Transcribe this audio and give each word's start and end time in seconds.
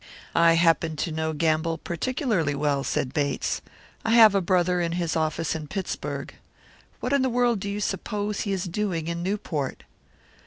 "I 0.33 0.53
happen 0.53 0.95
to 0.95 1.11
know 1.11 1.31
Gamble 1.33 1.77
particularly 1.77 2.55
well," 2.55 2.83
said 2.83 3.13
Bates. 3.13 3.61
"I 4.03 4.13
have 4.15 4.33
a 4.33 4.41
brother 4.41 4.81
in 4.81 4.93
his 4.93 5.15
office 5.15 5.53
in 5.53 5.67
Pittsburg. 5.67 6.33
What 7.01 7.13
in 7.13 7.21
the 7.21 7.29
world 7.29 7.59
do 7.59 7.69
you 7.69 7.79
suppose 7.79 8.39
he 8.39 8.51
is 8.51 8.63
doing 8.65 9.07
in 9.09 9.21
Newport?" 9.21 9.83